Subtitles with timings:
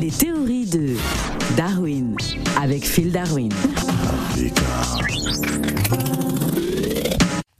[0.00, 0.94] Les théories de
[1.56, 2.14] Darwin
[2.56, 3.50] avec Phil Darwin.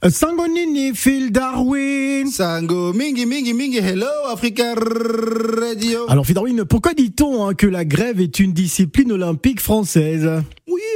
[0.07, 2.27] Sangonini, Phil Darwin.
[2.27, 6.05] Sango, mingi, mingi, mingi, hello, Africa Radio.
[6.07, 10.29] Alors, Phil Darwin, pourquoi dit-on hein, que la grève est une discipline olympique française?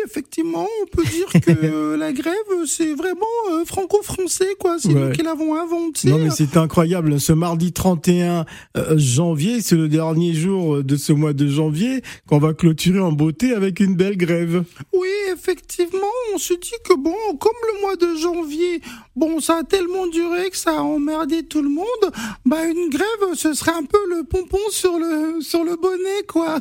[0.05, 2.33] Effectivement, on peut dire que la grève,
[2.65, 4.77] c'est vraiment euh, franco-français, quoi.
[4.79, 6.09] C'est nous qui l'avons inventé.
[6.09, 7.19] Non, mais c'est incroyable.
[7.19, 8.45] Ce mardi 31
[8.77, 13.11] euh, janvier, c'est le dernier jour de ce mois de janvier qu'on va clôturer en
[13.11, 14.63] beauté avec une belle grève.
[14.93, 18.81] Oui, effectivement, on se dit que bon, comme le mois de janvier,
[19.15, 21.85] bon, ça a tellement duré que ça a emmerdé tout le monde,
[22.45, 26.59] bah une grève, ce serait un peu le pompon sur le sur le bonnet, quoi.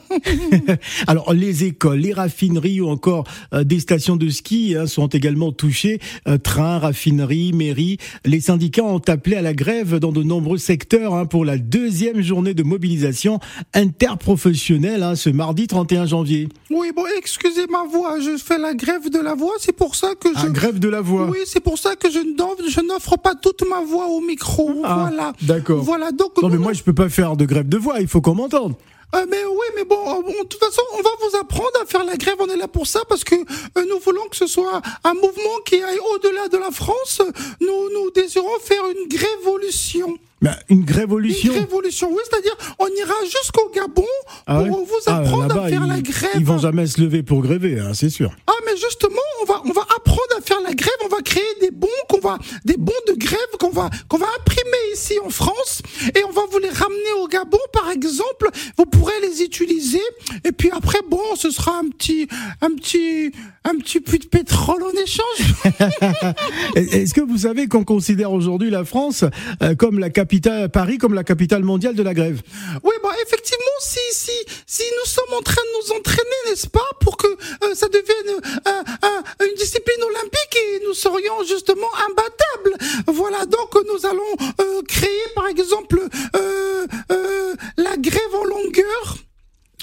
[1.06, 5.52] Alors, les écoles, les raffineries ou encore euh, des stations de ski hein, sont également
[5.52, 6.00] touchées.
[6.28, 7.98] Euh, trains, raffineries, mairies.
[8.24, 12.22] Les syndicats ont appelé à la grève dans de nombreux secteurs hein, pour la deuxième
[12.22, 13.38] journée de mobilisation
[13.74, 16.48] interprofessionnelle hein, ce mardi 31 janvier.
[16.70, 20.14] oui, bon, excusez ma voix, je fais la grève de la voix, c'est pour ça
[20.20, 21.28] que je Ah, grève de la voix.
[21.30, 24.82] Oui, c'est pour ça que je n'offre je n'offre pas toute ma voix au micro.
[24.84, 25.32] Ah, voilà.
[25.42, 25.82] d'accord.
[25.82, 26.40] Voilà, donc.
[26.42, 28.00] Non, mais moi, je peux pas faire de grève de voix.
[28.00, 28.74] Il faut qu'on m'entende.
[29.14, 31.86] Euh, mais oui, mais bon, euh, bon, de toute façon, on va vous apprendre à
[31.86, 32.36] faire la grève.
[32.40, 35.58] On est là pour ça parce que euh, nous voulons que ce soit un mouvement
[35.66, 37.20] qui aille au-delà de la France.
[37.60, 40.16] Nous, nous désirons faire une grévolution.
[40.40, 41.52] Mais une Une grévolution.
[41.52, 44.04] révolution, oui, c'est-à-dire on ira jusqu'au Gabon
[44.48, 46.30] Ah pour ouais vous Ah, apprendre là-bas, à faire ils, la grève.
[46.34, 48.32] Ils vont jamais se lever pour gréver, hein, c'est sûr.
[48.48, 49.20] Ah mais justement,
[49.52, 52.38] va on va apprendre à faire la grève, on va créer des bons qu'on va
[52.64, 55.82] des bons de grève qu'on va qu'on va imprimer ici en France.
[56.14, 60.02] Et on va vous les ramener au Gabon par exemple, vous pourrez les utiliser.
[60.44, 61.00] Et puis après
[61.36, 62.28] ce sera un petit
[62.60, 63.32] un petit
[63.64, 65.54] un petit puits de pétrole en échange.
[66.76, 69.24] Est-ce que vous savez qu'on considère aujourd'hui la France
[69.62, 72.42] euh, comme la capitale, Paris comme la capitale mondiale de la grève?
[72.82, 74.30] Oui, bah effectivement, si si
[74.66, 78.40] si nous sommes en train de nous entraîner, n'est-ce pas, pour que euh, ça devienne
[78.66, 83.02] euh, un- une discipline olympique et nous serions justement imbattables.
[83.06, 86.00] Voilà, donc nous allons créer par exemple
[86.36, 89.16] euh, euh, la grève en longueur.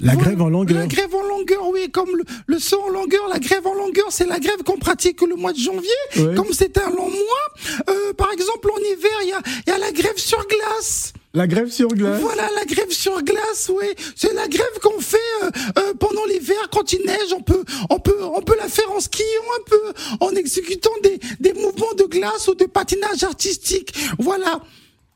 [0.01, 0.27] La Voilà.
[0.29, 0.77] grève en longueur.
[0.79, 4.07] La grève en longueur, oui, comme le, le saut en longueur, la grève en longueur,
[4.09, 5.89] c'est la grève qu'on pratique le mois de janvier.
[6.17, 6.35] Ouais.
[6.35, 9.77] Comme c'est un long mois, euh, par exemple en hiver, il y a, y a
[9.77, 11.13] la grève sur glace.
[11.33, 12.19] La grève sur glace.
[12.21, 13.85] Voilà la grève sur glace, oui.
[14.15, 17.33] C'est la grève qu'on fait euh, euh, pendant l'hiver quand il neige.
[17.35, 19.25] On peut, on peut, on peut la faire en skiant
[19.59, 23.93] un peu, en exécutant des, des mouvements de glace ou de patinage artistique.
[24.17, 24.59] Voilà.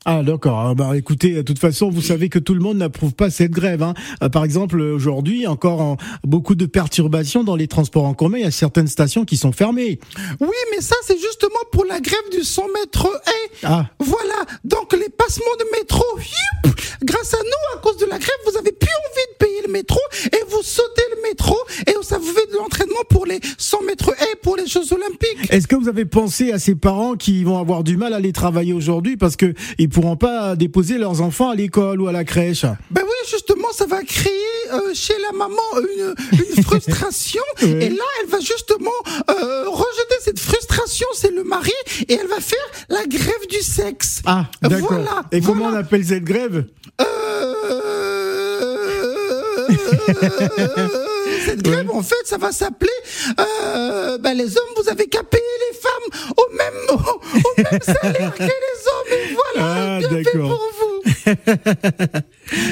[0.05, 0.59] Ah d'accord.
[0.59, 3.51] Ah, Bah écoutez, de toute façon, vous savez que tout le monde n'approuve pas cette
[3.51, 3.81] grève.
[3.83, 3.93] Hein.
[4.21, 8.37] Euh, Par exemple, aujourd'hui, encore en- beaucoup de perturbations dans les transports en commun.
[8.39, 9.99] Il y a certaines stations qui sont fermées.
[10.41, 13.07] Oui, mais ça c'est justement pour la grève du 100 mètres.
[13.63, 13.85] Ah.
[13.99, 14.45] Voilà.
[14.65, 16.03] Donc les passements de métro,
[17.03, 18.72] grâce à nous, à cause de la grève, vous avez
[24.73, 25.51] Jeux Olympiques.
[25.51, 28.33] Est-ce que vous avez pensé à ces parents qui vont avoir du mal à aller
[28.33, 32.23] travailler aujourd'hui parce que ils pourront pas déposer leurs enfants à l'école ou à la
[32.23, 32.63] crèche?
[32.89, 34.31] Ben oui, justement, ça va créer
[34.73, 37.43] euh, chez la maman une, une frustration.
[37.61, 38.89] Et là, elle va justement
[39.29, 41.71] euh, rejeter cette frustration, c'est le mari,
[42.07, 42.57] et elle va faire
[42.89, 44.23] la grève du sexe.
[44.25, 44.93] Ah, d'accord.
[44.93, 46.65] Voilà, Et comment on appelle cette grève?
[46.99, 47.53] Euh,
[51.45, 52.91] Cette grève, en fait, ça va s'appeler
[53.39, 56.93] euh, ben, les hommes, vous avez qu'à payer les femmes au même, au,
[57.49, 59.11] au même salaire que les hommes.
[59.11, 60.49] Et voilà, Ah, bien fait pour
[60.79, 61.01] vous.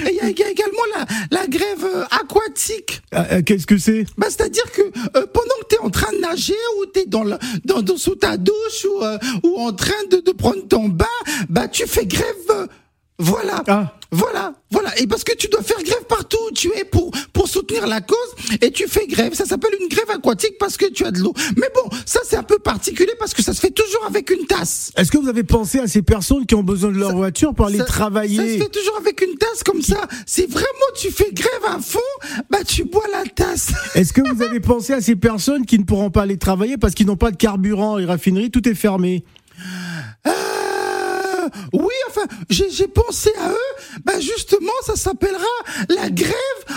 [0.07, 1.05] Il y, a il y a également la,
[1.39, 3.01] la grève euh, aquatique.
[3.11, 4.05] Ah, euh, Qu'est-ce que c'est?
[4.17, 7.05] Bah, C'est-à-dire que euh, pendant que tu es en train de nager ou tu es
[7.05, 10.67] dans le, dans, dans- sous ta douche ou, euh, ou en train de, de prendre
[10.67, 11.05] ton bain,
[11.49, 12.67] bah, tu fais grève.
[13.17, 13.63] voilà.
[13.67, 13.97] Ah.
[14.13, 14.89] Voilà, voilà.
[14.99, 17.11] Et parce que tu dois faire grève partout où tu es pour
[17.51, 18.17] soutenir la cause
[18.61, 19.33] et tu fais grève.
[19.33, 21.33] Ça s'appelle une grève aquatique parce que tu as de l'eau.
[21.57, 24.45] Mais bon, ça c'est un peu particulier parce que ça se fait toujours avec une
[24.45, 24.91] tasse.
[24.97, 27.65] Est-ce que vous avez pensé à ces personnes qui ont besoin de leur voiture pour
[27.67, 30.07] aller Ça- Ça travailler se fait toujours avec une tasse comme ça.
[30.25, 30.65] Si vraiment
[30.99, 31.99] tu fais grève à fond,
[32.49, 33.71] bah tu bois la tasse.
[33.95, 36.93] Est-ce que vous avez pensé à ces personnes qui ne pourront pas aller travailler parce
[36.93, 39.23] qu'ils n'ont pas de carburant et raffinerie, tout est fermé?
[40.27, 40.31] Euh,
[41.73, 41.90] oui,
[42.23, 43.99] enfin, j'ai pensé à eux.
[44.05, 45.43] Bah justement, ça s'appellera
[45.89, 46.33] la grève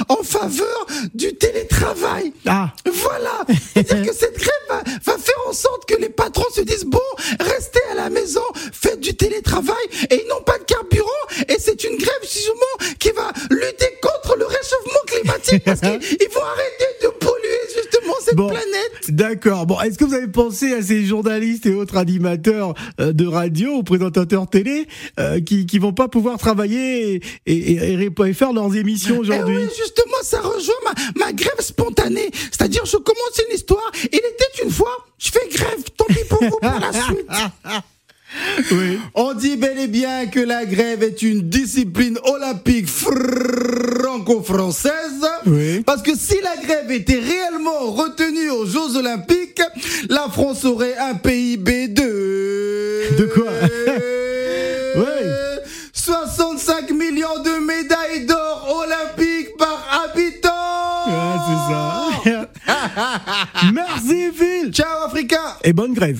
[0.08, 2.32] en faveur du télétravail.
[2.46, 2.72] Ah.
[2.84, 3.44] Voilà.
[3.74, 6.98] C'est-à-dire que cette grève va, va faire en sorte que les patrons se disent bon,
[7.40, 8.42] restez à la maison,
[8.72, 11.10] faites du télétravail et ils n'ont pas de carburant.
[11.48, 16.42] Et c'est une grève justement qui va lutter contre le réchauffement climatique parce qu'ils vont
[16.42, 16.93] arrêter
[18.34, 18.48] Bon.
[18.48, 18.64] planète.
[19.10, 19.66] D'accord.
[19.66, 23.72] Bon, est-ce que vous avez pensé à ces journalistes et autres animateurs euh, de radio
[23.76, 24.86] ou présentateurs télé
[25.20, 27.72] euh, qui qui vont pas pouvoir travailler et, et,
[28.02, 32.30] et- et faire leurs émissions Eh aujourd'hui oui, justement, ça rejoint ma, ma grève spontanée.
[32.50, 33.90] C'est-à-dire, je commence une histoire.
[34.04, 35.82] Il était une fois, je fais grève.
[35.96, 37.23] Tant pis pour vous pour la suite.
[38.72, 38.98] Oui.
[39.14, 44.92] On dit bel et bien que la grève est une discipline olympique franco-française.
[45.46, 45.82] Oui.
[45.84, 49.60] Parce que si la grève était réellement retenue aux Jeux olympiques,
[50.08, 53.16] la France aurait un PIB de...
[53.18, 53.50] De quoi?
[54.96, 55.24] Ouais.
[55.92, 60.54] 65 millions de médailles d'or olympiques par habitant
[61.44, 62.10] c'est ça.
[63.72, 64.70] Merci Phil.
[64.72, 66.12] Ciao Africa Et bonne grève.